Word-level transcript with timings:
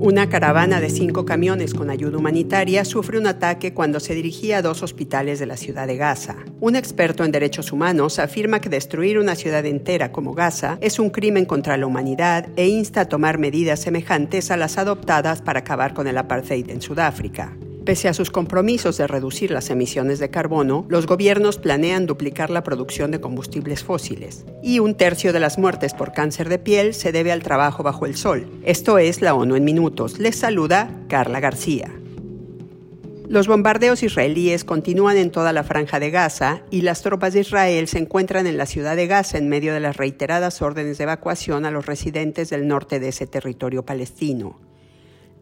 Una 0.00 0.28
caravana 0.28 0.80
de 0.80 0.90
cinco 0.90 1.24
camiones 1.24 1.74
con 1.74 1.90
ayuda 1.90 2.18
humanitaria 2.18 2.84
sufre 2.84 3.18
un 3.18 3.26
ataque 3.26 3.74
cuando 3.74 3.98
se 3.98 4.14
dirigía 4.14 4.58
a 4.58 4.62
dos 4.62 4.84
hospitales 4.84 5.40
de 5.40 5.46
la 5.46 5.56
ciudad 5.56 5.88
de 5.88 5.96
Gaza. 5.96 6.36
Un 6.60 6.76
experto 6.76 7.24
en 7.24 7.32
derechos 7.32 7.72
humanos 7.72 8.20
afirma 8.20 8.60
que 8.60 8.68
destruir 8.68 9.18
una 9.18 9.34
ciudad 9.34 9.66
entera 9.66 10.12
como 10.12 10.34
Gaza 10.34 10.78
es 10.80 11.00
un 11.00 11.10
crimen 11.10 11.46
contra 11.46 11.76
la 11.76 11.86
humanidad 11.86 12.46
e 12.54 12.68
insta 12.68 13.00
a 13.00 13.08
tomar 13.08 13.38
medidas 13.38 13.80
semejantes 13.80 14.52
a 14.52 14.56
las 14.56 14.78
adoptadas 14.78 15.42
para 15.42 15.60
acabar 15.60 15.94
con 15.94 16.06
el 16.06 16.16
apartheid 16.16 16.70
en 16.70 16.80
Sudáfrica. 16.80 17.56
Pese 17.88 18.06
a 18.06 18.12
sus 18.12 18.30
compromisos 18.30 18.98
de 18.98 19.06
reducir 19.06 19.50
las 19.50 19.70
emisiones 19.70 20.18
de 20.18 20.28
carbono, 20.28 20.84
los 20.90 21.06
gobiernos 21.06 21.56
planean 21.56 22.04
duplicar 22.04 22.50
la 22.50 22.62
producción 22.62 23.10
de 23.10 23.18
combustibles 23.22 23.82
fósiles. 23.82 24.44
Y 24.62 24.78
un 24.78 24.94
tercio 24.94 25.32
de 25.32 25.40
las 25.40 25.56
muertes 25.56 25.94
por 25.94 26.12
cáncer 26.12 26.50
de 26.50 26.58
piel 26.58 26.92
se 26.92 27.12
debe 27.12 27.32
al 27.32 27.42
trabajo 27.42 27.82
bajo 27.82 28.04
el 28.04 28.14
sol. 28.14 28.46
Esto 28.62 28.98
es 28.98 29.22
la 29.22 29.32
ONU 29.32 29.56
en 29.56 29.64
minutos. 29.64 30.18
Les 30.18 30.36
saluda 30.36 30.90
Carla 31.08 31.40
García. 31.40 31.90
Los 33.26 33.48
bombardeos 33.48 34.02
israelíes 34.02 34.64
continúan 34.64 35.16
en 35.16 35.30
toda 35.30 35.54
la 35.54 35.64
franja 35.64 35.98
de 35.98 36.10
Gaza 36.10 36.60
y 36.70 36.82
las 36.82 37.00
tropas 37.00 37.32
de 37.32 37.40
Israel 37.40 37.88
se 37.88 38.00
encuentran 38.00 38.46
en 38.46 38.58
la 38.58 38.66
ciudad 38.66 38.96
de 38.96 39.06
Gaza 39.06 39.38
en 39.38 39.48
medio 39.48 39.72
de 39.72 39.80
las 39.80 39.96
reiteradas 39.96 40.60
órdenes 40.60 40.98
de 40.98 41.04
evacuación 41.04 41.64
a 41.64 41.70
los 41.70 41.86
residentes 41.86 42.50
del 42.50 42.68
norte 42.68 43.00
de 43.00 43.08
ese 43.08 43.26
territorio 43.26 43.86
palestino. 43.86 44.67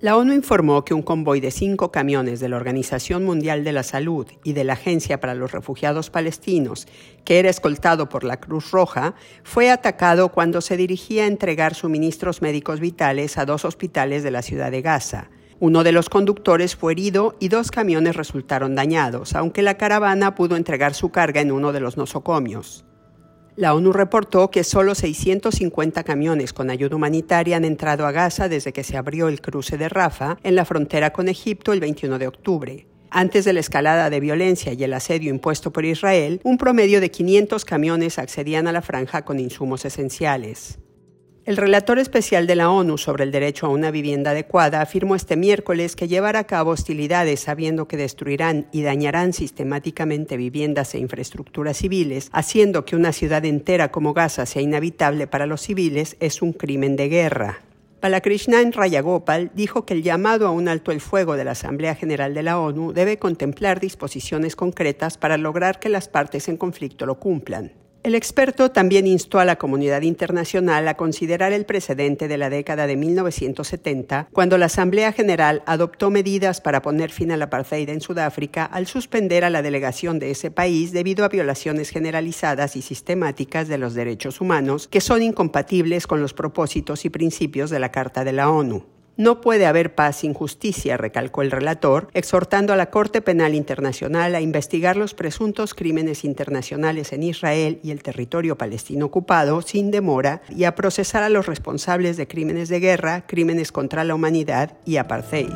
La 0.00 0.18
ONU 0.18 0.34
informó 0.34 0.84
que 0.84 0.92
un 0.92 1.00
convoy 1.00 1.40
de 1.40 1.50
cinco 1.50 1.90
camiones 1.90 2.38
de 2.38 2.50
la 2.50 2.56
Organización 2.56 3.24
Mundial 3.24 3.64
de 3.64 3.72
la 3.72 3.82
Salud 3.82 4.26
y 4.44 4.52
de 4.52 4.62
la 4.62 4.74
Agencia 4.74 5.20
para 5.20 5.34
los 5.34 5.52
Refugiados 5.52 6.10
Palestinos, 6.10 6.86
que 7.24 7.38
era 7.38 7.48
escoltado 7.48 8.10
por 8.10 8.22
la 8.22 8.38
Cruz 8.38 8.72
Roja, 8.72 9.14
fue 9.42 9.70
atacado 9.70 10.32
cuando 10.32 10.60
se 10.60 10.76
dirigía 10.76 11.24
a 11.24 11.28
entregar 11.28 11.74
suministros 11.74 12.42
médicos 12.42 12.78
vitales 12.78 13.38
a 13.38 13.46
dos 13.46 13.64
hospitales 13.64 14.22
de 14.22 14.30
la 14.30 14.42
ciudad 14.42 14.70
de 14.70 14.82
Gaza. 14.82 15.30
Uno 15.60 15.82
de 15.82 15.92
los 15.92 16.10
conductores 16.10 16.76
fue 16.76 16.92
herido 16.92 17.34
y 17.40 17.48
dos 17.48 17.70
camiones 17.70 18.16
resultaron 18.16 18.74
dañados, 18.74 19.34
aunque 19.34 19.62
la 19.62 19.78
caravana 19.78 20.34
pudo 20.34 20.56
entregar 20.56 20.92
su 20.92 21.08
carga 21.08 21.40
en 21.40 21.52
uno 21.52 21.72
de 21.72 21.80
los 21.80 21.96
nosocomios. 21.96 22.84
La 23.56 23.72
ONU 23.72 23.94
reportó 23.94 24.50
que 24.50 24.64
solo 24.64 24.94
650 24.94 26.04
camiones 26.04 26.52
con 26.52 26.68
ayuda 26.68 26.96
humanitaria 26.96 27.56
han 27.56 27.64
entrado 27.64 28.06
a 28.06 28.12
Gaza 28.12 28.50
desde 28.50 28.74
que 28.74 28.84
se 28.84 28.98
abrió 28.98 29.28
el 29.28 29.40
cruce 29.40 29.78
de 29.78 29.88
Rafa 29.88 30.36
en 30.42 30.54
la 30.54 30.66
frontera 30.66 31.14
con 31.14 31.26
Egipto 31.26 31.72
el 31.72 31.80
21 31.80 32.18
de 32.18 32.26
octubre. 32.26 32.86
Antes 33.08 33.46
de 33.46 33.54
la 33.54 33.60
escalada 33.60 34.10
de 34.10 34.20
violencia 34.20 34.74
y 34.74 34.84
el 34.84 34.92
asedio 34.92 35.30
impuesto 35.30 35.72
por 35.72 35.86
Israel, 35.86 36.38
un 36.44 36.58
promedio 36.58 37.00
de 37.00 37.10
500 37.10 37.64
camiones 37.64 38.18
accedían 38.18 38.66
a 38.66 38.72
la 38.72 38.82
franja 38.82 39.24
con 39.24 39.40
insumos 39.40 39.86
esenciales. 39.86 40.78
El 41.46 41.56
relator 41.56 42.00
especial 42.00 42.48
de 42.48 42.56
la 42.56 42.70
ONU 42.70 42.98
sobre 42.98 43.22
el 43.22 43.30
derecho 43.30 43.66
a 43.66 43.68
una 43.68 43.92
vivienda 43.92 44.32
adecuada 44.32 44.80
afirmó 44.80 45.14
este 45.14 45.36
miércoles 45.36 45.94
que 45.94 46.08
llevar 46.08 46.34
a 46.34 46.42
cabo 46.42 46.72
hostilidades 46.72 47.38
sabiendo 47.38 47.86
que 47.86 47.96
destruirán 47.96 48.66
y 48.72 48.82
dañarán 48.82 49.32
sistemáticamente 49.32 50.36
viviendas 50.36 50.92
e 50.96 50.98
infraestructuras 50.98 51.76
civiles, 51.76 52.30
haciendo 52.32 52.84
que 52.84 52.96
una 52.96 53.12
ciudad 53.12 53.44
entera 53.44 53.92
como 53.92 54.12
Gaza 54.12 54.44
sea 54.44 54.60
inhabitable 54.60 55.28
para 55.28 55.46
los 55.46 55.60
civiles, 55.60 56.16
es 56.18 56.42
un 56.42 56.52
crimen 56.52 56.96
de 56.96 57.08
guerra. 57.08 57.60
Balakrishnan 58.02 58.72
Rayagopal 58.72 59.52
dijo 59.54 59.86
que 59.86 59.94
el 59.94 60.02
llamado 60.02 60.48
a 60.48 60.50
un 60.50 60.66
alto 60.66 60.90
el 60.90 61.00
fuego 61.00 61.36
de 61.36 61.44
la 61.44 61.52
Asamblea 61.52 61.94
General 61.94 62.34
de 62.34 62.42
la 62.42 62.58
ONU 62.58 62.92
debe 62.92 63.18
contemplar 63.18 63.78
disposiciones 63.78 64.56
concretas 64.56 65.16
para 65.16 65.36
lograr 65.36 65.78
que 65.78 65.90
las 65.90 66.08
partes 66.08 66.48
en 66.48 66.56
conflicto 66.56 67.06
lo 67.06 67.20
cumplan. 67.20 67.85
El 68.06 68.14
experto 68.14 68.70
también 68.70 69.08
instó 69.08 69.40
a 69.40 69.44
la 69.44 69.56
comunidad 69.56 70.02
internacional 70.02 70.86
a 70.86 70.96
considerar 70.96 71.52
el 71.52 71.66
precedente 71.66 72.28
de 72.28 72.38
la 72.38 72.50
década 72.50 72.86
de 72.86 72.94
1970, 72.94 74.28
cuando 74.32 74.58
la 74.58 74.66
Asamblea 74.66 75.10
General 75.10 75.64
adoptó 75.66 76.08
medidas 76.08 76.60
para 76.60 76.82
poner 76.82 77.10
fin 77.10 77.32
al 77.32 77.42
apartheid 77.42 77.88
en 77.88 78.00
Sudáfrica 78.00 78.64
al 78.64 78.86
suspender 78.86 79.44
a 79.44 79.50
la 79.50 79.60
delegación 79.60 80.20
de 80.20 80.30
ese 80.30 80.52
país 80.52 80.92
debido 80.92 81.24
a 81.24 81.28
violaciones 81.28 81.90
generalizadas 81.90 82.76
y 82.76 82.82
sistemáticas 82.82 83.66
de 83.66 83.78
los 83.78 83.94
derechos 83.94 84.40
humanos 84.40 84.86
que 84.86 85.00
son 85.00 85.20
incompatibles 85.20 86.06
con 86.06 86.20
los 86.20 86.32
propósitos 86.32 87.04
y 87.06 87.10
principios 87.10 87.70
de 87.70 87.80
la 87.80 87.90
Carta 87.90 88.22
de 88.22 88.32
la 88.34 88.50
ONU. 88.50 88.95
No 89.18 89.40
puede 89.40 89.64
haber 89.64 89.94
paz 89.94 90.16
sin 90.16 90.34
justicia, 90.34 90.98
recalcó 90.98 91.40
el 91.40 91.50
relator, 91.50 92.08
exhortando 92.12 92.74
a 92.74 92.76
la 92.76 92.90
Corte 92.90 93.22
Penal 93.22 93.54
Internacional 93.54 94.34
a 94.34 94.42
investigar 94.42 94.98
los 94.98 95.14
presuntos 95.14 95.72
crímenes 95.72 96.22
internacionales 96.22 97.14
en 97.14 97.22
Israel 97.22 97.80
y 97.82 97.92
el 97.92 98.02
territorio 98.02 98.58
palestino 98.58 99.06
ocupado 99.06 99.62
sin 99.62 99.90
demora 99.90 100.42
y 100.54 100.64
a 100.64 100.74
procesar 100.74 101.22
a 101.22 101.30
los 101.30 101.46
responsables 101.46 102.18
de 102.18 102.28
crímenes 102.28 102.68
de 102.68 102.78
guerra, 102.78 103.26
crímenes 103.26 103.72
contra 103.72 104.04
la 104.04 104.14
humanidad 104.14 104.76
y 104.84 104.98
apartheid. 104.98 105.54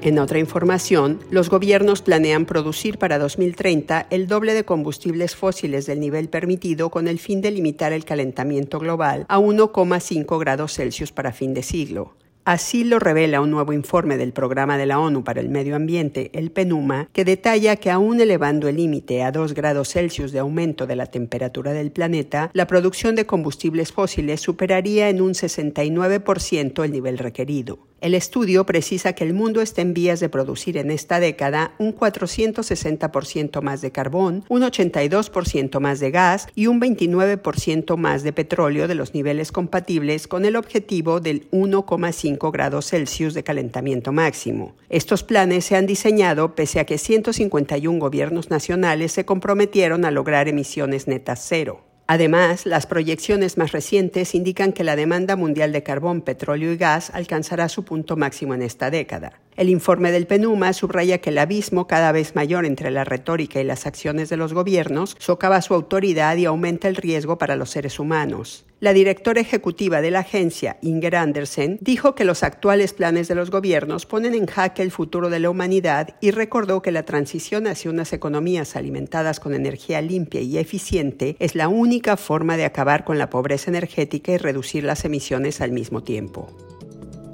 En 0.00 0.18
otra 0.18 0.38
información, 0.38 1.20
los 1.30 1.50
gobiernos 1.50 2.00
planean 2.00 2.46
producir 2.46 2.96
para 2.96 3.18
2030 3.18 4.06
el 4.08 4.26
doble 4.26 4.54
de 4.54 4.64
combustibles 4.64 5.36
fósiles 5.36 5.84
del 5.84 6.00
nivel 6.00 6.30
permitido 6.30 6.90
con 6.90 7.08
el 7.08 7.18
fin 7.18 7.42
de 7.42 7.50
limitar 7.50 7.92
el 7.92 8.06
calentamiento 8.06 8.78
global 8.78 9.26
a 9.28 9.38
1,5 9.38 10.38
grados 10.38 10.72
Celsius 10.72 11.12
para 11.12 11.32
fin 11.32 11.52
de 11.52 11.62
siglo. 11.62 12.14
Así 12.46 12.84
lo 12.84 12.98
revela 12.98 13.40
un 13.40 13.50
nuevo 13.50 13.72
informe 13.72 14.18
del 14.18 14.34
Programa 14.34 14.76
de 14.76 14.84
la 14.84 15.00
ONU 15.00 15.24
para 15.24 15.40
el 15.40 15.48
Medio 15.48 15.76
Ambiente, 15.76 16.30
el 16.34 16.50
PENUMA, 16.50 17.08
que 17.14 17.24
detalla 17.24 17.76
que 17.76 17.90
aún 17.90 18.20
elevando 18.20 18.68
el 18.68 18.76
límite 18.76 19.22
a 19.22 19.32
2 19.32 19.54
grados 19.54 19.88
Celsius 19.88 20.30
de 20.30 20.40
aumento 20.40 20.86
de 20.86 20.94
la 20.94 21.06
temperatura 21.06 21.72
del 21.72 21.90
planeta, 21.90 22.50
la 22.52 22.66
producción 22.66 23.14
de 23.14 23.24
combustibles 23.24 23.92
fósiles 23.92 24.42
superaría 24.42 25.08
en 25.08 25.22
un 25.22 25.32
69% 25.32 26.84
el 26.84 26.92
nivel 26.92 27.16
requerido. 27.16 27.78
El 28.00 28.14
estudio 28.14 28.66
precisa 28.66 29.14
que 29.14 29.24
el 29.24 29.32
mundo 29.32 29.62
está 29.62 29.80
en 29.80 29.94
vías 29.94 30.20
de 30.20 30.28
producir 30.28 30.76
en 30.76 30.90
esta 30.90 31.20
década 31.20 31.72
un 31.78 31.96
460% 31.96 33.62
más 33.62 33.80
de 33.80 33.92
carbón, 33.92 34.44
un 34.48 34.62
82% 34.62 35.80
más 35.80 36.00
de 36.00 36.10
gas 36.10 36.48
y 36.54 36.66
un 36.66 36.80
29% 36.80 37.96
más 37.96 38.22
de 38.22 38.32
petróleo 38.32 38.88
de 38.88 38.94
los 38.94 39.14
niveles 39.14 39.52
compatibles 39.52 40.28
con 40.28 40.44
el 40.44 40.56
objetivo 40.56 41.20
del 41.20 41.50
1,5 41.50 42.52
grados 42.52 42.90
Celsius 42.90 43.32
de 43.32 43.42
calentamiento 43.42 44.12
máximo. 44.12 44.74
Estos 44.90 45.22
planes 45.22 45.64
se 45.64 45.76
han 45.76 45.86
diseñado 45.86 46.54
pese 46.54 46.80
a 46.80 46.84
que 46.84 46.98
151 46.98 47.98
gobiernos 47.98 48.50
nacionales 48.50 49.12
se 49.12 49.24
comprometieron 49.24 50.04
a 50.04 50.10
lograr 50.10 50.46
emisiones 50.48 51.08
netas 51.08 51.42
cero. 51.48 51.93
Además, 52.06 52.66
las 52.66 52.86
proyecciones 52.86 53.56
más 53.56 53.72
recientes 53.72 54.34
indican 54.34 54.72
que 54.72 54.84
la 54.84 54.94
demanda 54.94 55.36
mundial 55.36 55.72
de 55.72 55.82
carbón, 55.82 56.20
petróleo 56.20 56.72
y 56.72 56.76
gas 56.76 57.10
alcanzará 57.14 57.70
su 57.70 57.84
punto 57.84 58.16
máximo 58.16 58.52
en 58.52 58.60
esta 58.60 58.90
década. 58.90 59.40
El 59.56 59.70
informe 59.70 60.12
del 60.12 60.26
PENUMA 60.26 60.72
subraya 60.72 61.18
que 61.18 61.30
el 61.30 61.38
abismo 61.38 61.86
cada 61.86 62.12
vez 62.12 62.34
mayor 62.34 62.66
entre 62.66 62.90
la 62.90 63.04
retórica 63.04 63.60
y 63.60 63.64
las 63.64 63.86
acciones 63.86 64.28
de 64.28 64.36
los 64.36 64.52
gobiernos 64.52 65.16
socava 65.18 65.62
su 65.62 65.72
autoridad 65.72 66.36
y 66.36 66.44
aumenta 66.44 66.88
el 66.88 66.96
riesgo 66.96 67.38
para 67.38 67.56
los 67.56 67.70
seres 67.70 67.98
humanos. 67.98 68.66
La 68.84 68.92
directora 68.92 69.40
ejecutiva 69.40 70.02
de 70.02 70.10
la 70.10 70.18
agencia, 70.18 70.76
Inger 70.82 71.16
Andersen, 71.16 71.78
dijo 71.80 72.14
que 72.14 72.26
los 72.26 72.42
actuales 72.42 72.92
planes 72.92 73.28
de 73.28 73.34
los 73.34 73.50
gobiernos 73.50 74.04
ponen 74.04 74.34
en 74.34 74.44
jaque 74.44 74.82
el 74.82 74.90
futuro 74.90 75.30
de 75.30 75.38
la 75.38 75.48
humanidad 75.48 76.16
y 76.20 76.32
recordó 76.32 76.82
que 76.82 76.92
la 76.92 77.06
transición 77.06 77.66
hacia 77.66 77.90
unas 77.90 78.12
economías 78.12 78.76
alimentadas 78.76 79.40
con 79.40 79.54
energía 79.54 80.02
limpia 80.02 80.42
y 80.42 80.58
eficiente 80.58 81.34
es 81.38 81.54
la 81.54 81.68
única 81.68 82.18
forma 82.18 82.58
de 82.58 82.66
acabar 82.66 83.06
con 83.06 83.16
la 83.16 83.30
pobreza 83.30 83.70
energética 83.70 84.32
y 84.32 84.36
reducir 84.36 84.84
las 84.84 85.06
emisiones 85.06 85.62
al 85.62 85.72
mismo 85.72 86.02
tiempo. 86.02 86.50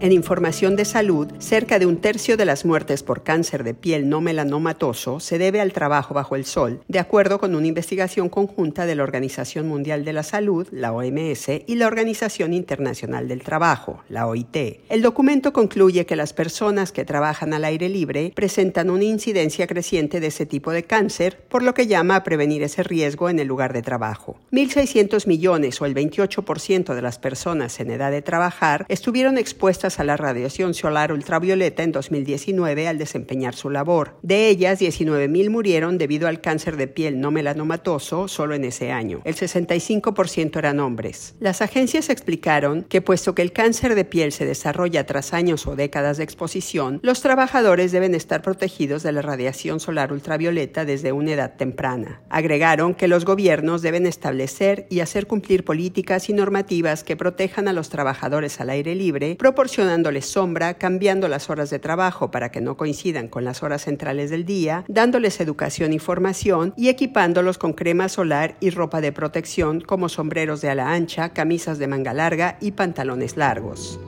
En 0.00 0.12
información 0.12 0.76
de 0.76 0.84
salud, 0.84 1.28
cerca 1.38 1.78
de 1.78 1.86
un 1.86 1.98
tercio 1.98 2.36
de 2.36 2.44
las 2.44 2.64
muertes 2.64 3.02
por 3.02 3.22
cáncer 3.22 3.64
de 3.64 3.74
piel 3.74 4.08
no 4.08 4.20
melanomatoso 4.20 5.20
se 5.20 5.38
debe 5.38 5.60
al 5.60 5.72
trabajo 5.72 6.14
bajo 6.14 6.36
el 6.36 6.44
sol, 6.44 6.80
de 6.88 6.98
acuerdo 6.98 7.38
con 7.38 7.54
una 7.54 7.66
investigación 7.66 8.28
conjunta 8.28 8.86
de 8.86 8.96
la 8.96 9.02
Organización 9.02 9.68
Mundial 9.68 10.04
de 10.04 10.12
la 10.12 10.22
Salud, 10.22 10.66
la 10.72 10.92
OMS, 10.92 11.48
y 11.66 11.76
la 11.76 11.86
Organización 11.86 12.52
Internacional 12.52 13.28
del 13.28 13.42
Trabajo, 13.42 14.02
la 14.08 14.26
OIT. 14.26 14.80
El 14.88 15.02
documento 15.02 15.52
concluye 15.52 16.06
que 16.06 16.16
las 16.16 16.32
personas 16.32 16.92
que 16.92 17.04
trabajan 17.04 17.54
al 17.54 17.64
aire 17.64 17.88
libre 17.88 18.32
presentan 18.34 18.90
una 18.90 19.04
incidencia 19.04 19.66
creciente 19.66 20.20
de 20.20 20.26
ese 20.26 20.44
tipo 20.44 20.72
de 20.72 20.84
cáncer, 20.84 21.40
por 21.48 21.62
lo 21.62 21.72
que 21.72 21.86
llama 21.86 22.16
a 22.16 22.24
prevenir 22.24 22.62
ese 22.62 22.82
riesgo 22.82 23.28
en 23.28 23.38
el 23.38 23.48
lugar 23.48 23.72
de 23.72 23.82
trabajo. 23.82 24.36
1.600 24.52 25.26
millones 25.26 25.80
o 25.80 25.86
el 25.86 25.94
28% 25.94 26.94
de 26.94 27.02
las 27.02 27.18
personas 27.18 27.80
en 27.80 27.90
edad 27.90 28.10
de 28.10 28.22
trabajar 28.22 28.86
estuvieron 28.88 29.38
expuestas 29.84 30.00
a 30.00 30.04
la 30.04 30.16
radiación 30.16 30.72
solar 30.72 31.12
ultravioleta 31.12 31.82
en 31.82 31.92
2019 31.92 32.88
al 32.88 32.96
desempeñar 32.98 33.54
su 33.54 33.68
labor. 33.68 34.16
De 34.22 34.48
ellas, 34.48 34.80
19.000 34.80 35.50
murieron 35.50 35.98
debido 35.98 36.26
al 36.26 36.40
cáncer 36.40 36.76
de 36.76 36.86
piel 36.86 37.20
no 37.20 37.30
melanomatoso 37.30 38.28
solo 38.28 38.54
en 38.54 38.64
ese 38.64 38.92
año. 38.92 39.20
El 39.24 39.34
65% 39.34 40.56
eran 40.56 40.80
hombres. 40.80 41.34
Las 41.38 41.60
agencias 41.60 42.08
explicaron 42.08 42.82
que 42.82 43.02
puesto 43.02 43.34
que 43.34 43.42
el 43.42 43.52
cáncer 43.52 43.94
de 43.94 44.04
piel 44.04 44.32
se 44.32 44.46
desarrolla 44.46 45.04
tras 45.04 45.34
años 45.34 45.66
o 45.66 45.76
décadas 45.76 46.16
de 46.16 46.24
exposición, 46.24 47.00
los 47.02 47.20
trabajadores 47.20 47.92
deben 47.92 48.14
estar 48.14 48.40
protegidos 48.40 49.02
de 49.02 49.12
la 49.12 49.22
radiación 49.22 49.80
solar 49.80 50.12
ultravioleta 50.12 50.84
desde 50.84 51.12
una 51.12 51.32
edad 51.32 51.56
temprana. 51.56 52.22
Agregaron 52.30 52.94
que 52.94 53.08
los 53.08 53.24
gobiernos 53.24 53.82
deben 53.82 54.06
establecer 54.06 54.86
y 54.88 55.00
hacer 55.00 55.26
cumplir 55.26 55.64
políticas 55.64 56.30
y 56.30 56.32
normativas 56.32 57.04
que 57.04 57.16
protejan 57.16 57.68
a 57.68 57.72
los 57.72 57.90
trabajadores 57.90 58.60
al 58.60 58.70
aire 58.70 58.94
libre, 58.94 59.36
proporcionando 59.36 59.73
proporcionándoles 59.74 60.26
sombra, 60.26 60.74
cambiando 60.74 61.26
las 61.26 61.50
horas 61.50 61.68
de 61.68 61.80
trabajo 61.80 62.30
para 62.30 62.52
que 62.52 62.60
no 62.60 62.76
coincidan 62.76 63.26
con 63.26 63.44
las 63.44 63.64
horas 63.64 63.82
centrales 63.82 64.30
del 64.30 64.44
día, 64.44 64.84
dándoles 64.86 65.40
educación 65.40 65.92
y 65.92 65.98
formación 65.98 66.72
y 66.76 66.90
equipándolos 66.90 67.58
con 67.58 67.72
crema 67.72 68.08
solar 68.08 68.56
y 68.60 68.70
ropa 68.70 69.00
de 69.00 69.10
protección 69.10 69.80
como 69.80 70.08
sombreros 70.08 70.60
de 70.60 70.70
ala 70.70 70.92
ancha, 70.92 71.30
camisas 71.30 71.78
de 71.78 71.88
manga 71.88 72.14
larga 72.14 72.56
y 72.60 72.70
pantalones 72.70 73.36
largos. 73.36 73.98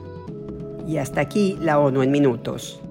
Y 0.87 0.99
hasta 0.99 1.19
aquí 1.19 1.57
la 1.59 1.79
ONU 1.79 2.01
en 2.01 2.11
minutos. 2.11 2.81